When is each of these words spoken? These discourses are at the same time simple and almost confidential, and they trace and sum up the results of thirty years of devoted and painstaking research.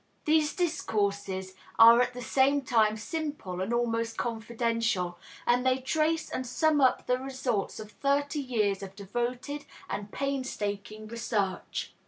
These 0.25 0.55
discourses 0.55 1.53
are 1.77 2.01
at 2.01 2.15
the 2.15 2.23
same 2.23 2.63
time 2.63 2.97
simple 2.97 3.61
and 3.61 3.71
almost 3.71 4.17
confidential, 4.17 5.19
and 5.45 5.63
they 5.63 5.77
trace 5.77 6.27
and 6.31 6.43
sum 6.47 6.81
up 6.81 7.05
the 7.05 7.19
results 7.19 7.79
of 7.79 7.91
thirty 7.91 8.39
years 8.39 8.81
of 8.81 8.95
devoted 8.95 9.65
and 9.87 10.11
painstaking 10.11 11.05
research. 11.07 11.93